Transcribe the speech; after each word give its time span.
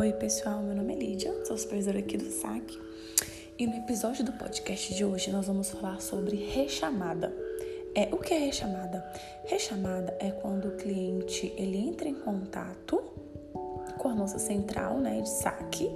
Oi, 0.00 0.14
pessoal, 0.14 0.62
meu 0.62 0.74
nome 0.74 0.94
é 0.94 0.96
Lídia, 0.96 1.44
sou 1.44 1.58
supervisora 1.58 1.98
aqui 1.98 2.16
do 2.16 2.24
SAC. 2.24 2.80
E 3.58 3.66
no 3.66 3.76
episódio 3.76 4.24
do 4.24 4.32
podcast 4.32 4.94
de 4.94 5.04
hoje 5.04 5.30
nós 5.30 5.46
vamos 5.46 5.68
falar 5.68 6.00
sobre 6.00 6.36
rechamada. 6.36 7.30
É, 7.94 8.08
o 8.10 8.16
que 8.16 8.32
é 8.32 8.38
rechamada? 8.38 9.04
Rechamada 9.44 10.16
é 10.18 10.30
quando 10.30 10.68
o 10.68 10.76
cliente 10.78 11.52
ele 11.54 11.76
entra 11.76 12.08
em 12.08 12.14
contato 12.14 12.98
com 13.98 14.08
a 14.08 14.14
nossa 14.14 14.38
central 14.38 14.96
né, 14.96 15.20
de 15.20 15.28
saque 15.28 15.90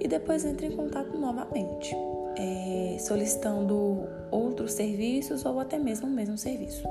e 0.00 0.08
depois 0.08 0.42
entra 0.46 0.64
em 0.64 0.74
contato 0.74 1.14
novamente, 1.18 1.94
é, 2.38 2.96
solicitando 2.98 4.08
outros 4.30 4.72
serviços 4.72 5.44
ou 5.44 5.60
até 5.60 5.78
mesmo 5.78 6.06
o 6.06 6.10
mesmo 6.10 6.38
serviço. 6.38 6.82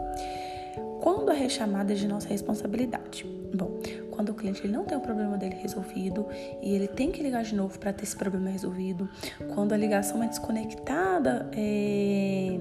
Quando 1.02 1.30
a 1.30 1.34
rechamada 1.34 1.94
é 1.94 1.96
de 1.96 2.08
nossa 2.08 2.28
responsabilidade? 2.28 3.26
Bom, 3.54 3.80
quando 4.10 4.30
o 4.30 4.34
cliente 4.34 4.62
ele 4.64 4.74
não 4.74 4.84
tem 4.84 4.98
o 4.98 5.02
problema 5.02 5.38
dele 5.38 5.56
resolvido 5.56 6.26
e 6.62 6.74
ele 6.74 6.88
tem 6.88 7.12
que 7.12 7.22
ligar 7.22 7.44
de 7.44 7.56
novo 7.56 7.78
para 7.78 7.94
ter 7.94 8.04
esse 8.04 8.16
problema 8.16 8.50
resolvido, 8.50 9.08
quando 9.54 9.74
a 9.74 9.78
ligação 9.78 10.24
é 10.24 10.28
desconectada 10.28 11.50
é, 11.56 12.60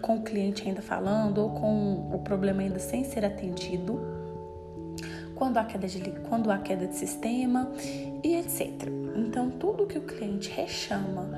com 0.00 0.16
o 0.16 0.22
cliente 0.22 0.66
ainda 0.66 0.82
falando 0.82 1.38
ou 1.38 1.50
com 1.50 2.10
o 2.12 2.18
problema 2.20 2.62
ainda 2.62 2.78
sem 2.78 3.04
ser 3.04 3.24
atendido, 3.24 4.15
quando 5.36 5.58
há 5.58 5.64
queda 5.64 5.86
de, 5.86 6.00
quando 6.28 6.50
há 6.50 6.58
queda 6.58 6.86
de 6.86 6.96
sistema 6.96 7.70
e 8.24 8.34
etc. 8.34 8.88
Então, 9.16 9.50
tudo 9.50 9.86
que 9.86 9.98
o 9.98 10.02
cliente 10.02 10.50
rechama 10.50 11.30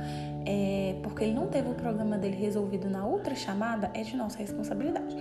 é, 0.46 0.94
porque 1.02 1.24
ele 1.24 1.34
não 1.34 1.46
teve 1.46 1.68
o 1.68 1.74
problema 1.74 2.16
dele 2.16 2.36
resolvido 2.36 2.88
na 2.88 3.04
outra 3.04 3.34
chamada, 3.34 3.90
é 3.92 4.02
de 4.02 4.16
nossa 4.16 4.38
responsabilidade. 4.38 5.14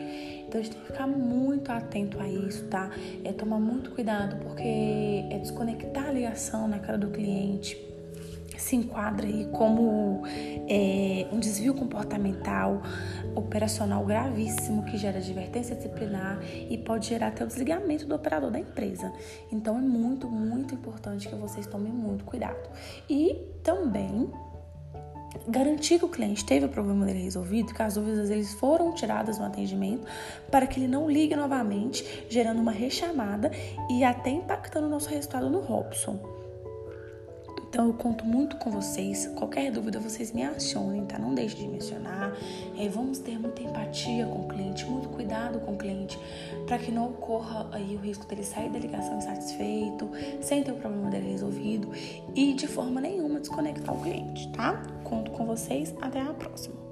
Então 0.47 0.61
a 0.61 0.63
gente 0.63 0.73
tem 0.73 0.81
que 0.81 0.87
ficar 0.87 1.05
muito 1.05 1.69
atento 1.69 2.17
a 2.21 2.29
isso, 2.29 2.65
tá? 2.67 2.89
É 3.25 3.33
tomar 3.33 3.59
muito 3.59 3.91
cuidado, 3.91 4.37
porque 4.37 5.25
é 5.29 5.37
desconectar 5.37 6.07
a 6.07 6.11
ligação 6.11 6.65
na 6.69 6.79
cara 6.79 6.97
do 6.97 7.09
cliente 7.09 7.75
se 8.67 8.75
enquadra 8.75 9.25
aí 9.25 9.45
como 9.53 10.23
é, 10.67 11.25
um 11.31 11.39
desvio 11.39 11.73
comportamental 11.73 12.81
operacional 13.33 14.05
gravíssimo 14.05 14.83
que 14.83 14.97
gera 14.97 15.19
advertência 15.19 15.73
disciplinar 15.73 16.39
e 16.69 16.77
pode 16.77 17.07
gerar 17.07 17.27
até 17.27 17.45
o 17.45 17.47
desligamento 17.47 18.05
do 18.05 18.13
operador 18.13 18.51
da 18.51 18.59
empresa. 18.59 19.13
Então 19.51 19.77
é 19.77 19.81
muito, 19.81 20.27
muito 20.29 20.73
importante 20.73 21.29
que 21.29 21.35
vocês 21.35 21.65
tomem 21.65 21.93
muito 21.93 22.25
cuidado. 22.25 22.69
E 23.09 23.35
também 23.63 24.29
garantir 25.47 25.99
que 25.99 26.05
o 26.05 26.09
cliente 26.09 26.43
teve 26.43 26.65
o 26.65 26.69
problema 26.69 27.05
dele 27.05 27.23
resolvido, 27.23 27.73
que 27.73 27.81
as 27.81 27.93
dúvidas 27.93 28.29
eles 28.29 28.53
foram 28.55 28.93
tiradas 28.93 29.39
no 29.39 29.45
atendimento, 29.45 30.05
para 30.51 30.67
que 30.67 30.77
ele 30.77 30.89
não 30.89 31.09
ligue 31.09 31.35
novamente, 31.37 32.25
gerando 32.29 32.59
uma 32.59 32.71
rechamada 32.71 33.49
e 33.89 34.03
até 34.03 34.29
impactando 34.29 34.87
o 34.87 34.89
nosso 34.89 35.09
resultado 35.09 35.49
no 35.49 35.61
Robson. 35.61 36.36
Então 37.77 37.89
eu 37.89 37.93
conto 37.93 38.25
muito 38.25 38.55
com 38.55 38.71
vocês. 38.71 39.27
Qualquer 39.35 39.71
dúvida 39.71 39.99
vocês 39.99 40.31
me 40.31 40.41
acionem, 40.41 41.05
tá? 41.05 41.19
Não 41.19 41.35
deixe 41.35 41.57
de 41.57 41.67
mencionar. 41.67 42.35
É, 42.75 42.89
vamos 42.89 43.19
ter 43.19 43.37
muita 43.39 43.61
empatia 43.61 44.25
com 44.25 44.45
o 44.45 44.47
cliente, 44.47 44.83
muito 44.85 45.09
cuidado 45.09 45.59
com 45.59 45.75
o 45.75 45.77
cliente, 45.77 46.19
para 46.65 46.79
que 46.79 46.89
não 46.89 47.09
ocorra 47.09 47.69
aí 47.71 47.95
o 47.95 47.99
risco 47.99 48.25
dele 48.25 48.43
sair 48.43 48.71
da 48.71 48.79
ligação 48.79 49.19
insatisfeito, 49.19 50.09
sem 50.41 50.63
ter 50.63 50.71
o 50.71 50.75
problema 50.77 51.11
dele 51.11 51.29
resolvido 51.29 51.91
e 52.33 52.55
de 52.55 52.65
forma 52.65 52.99
nenhuma 52.99 53.39
desconectar 53.39 53.95
o 53.95 54.01
cliente, 54.01 54.51
tá? 54.53 54.81
Conto 55.03 55.29
com 55.29 55.45
vocês. 55.45 55.93
Até 56.01 56.19
a 56.19 56.33
próxima. 56.33 56.86